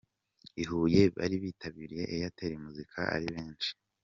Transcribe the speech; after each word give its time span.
i 0.61 0.63
Huye 0.69 1.01
bari 1.17 1.35
bitabiriye 1.43 2.03
Airtel 2.13 2.53
Muzika 2.63 2.99
ari 3.15 3.27
benshi. 3.35 3.71